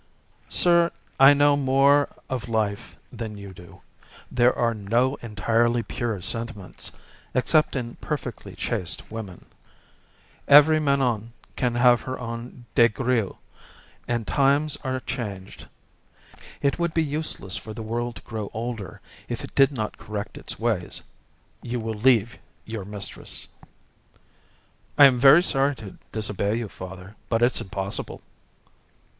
"Sir, 0.49 0.89
I 1.19 1.35
know 1.35 1.55
more 1.55 2.09
of 2.27 2.49
life 2.49 2.97
than 3.13 3.37
you 3.37 3.53
do. 3.53 3.81
There 4.31 4.57
are 4.57 4.73
no 4.73 5.13
entirely 5.17 5.83
pure 5.83 6.19
sentiments 6.23 6.91
except 7.35 7.75
in 7.75 7.97
perfectly 7.97 8.55
chaste 8.55 9.11
women. 9.11 9.45
Every 10.47 10.79
Manon 10.79 11.33
can 11.55 11.75
have 11.75 12.01
her 12.01 12.17
own 12.19 12.65
Des 12.73 12.89
Grieux, 12.89 13.37
and 14.07 14.25
times 14.25 14.75
are 14.77 15.01
changed. 15.01 15.67
It 16.63 16.79
would 16.79 16.95
be 16.95 17.03
useless 17.03 17.55
for 17.55 17.71
the 17.75 17.83
world 17.83 18.15
to 18.15 18.21
grow 18.23 18.49
older 18.55 19.01
if 19.29 19.43
it 19.43 19.53
did 19.53 19.71
not 19.71 19.99
correct 19.99 20.35
its 20.35 20.57
ways. 20.57 21.03
You 21.61 21.79
will 21.79 21.93
leave 21.93 22.39
your 22.65 22.85
mistress." 22.85 23.49
"I 24.97 25.05
am 25.05 25.19
very 25.19 25.43
sorry 25.43 25.75
to 25.75 25.99
disobey 26.11 26.55
you, 26.55 26.67
father, 26.69 27.15
but 27.29 27.43
it 27.43 27.53
is 27.53 27.61
impossible." 27.61 28.23